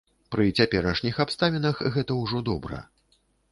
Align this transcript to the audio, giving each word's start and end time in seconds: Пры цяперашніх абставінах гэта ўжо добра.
Пры 0.35 0.45
цяперашніх 0.63 1.19
абставінах 1.27 1.85
гэта 1.99 2.19
ўжо 2.23 2.43
добра. 2.51 2.83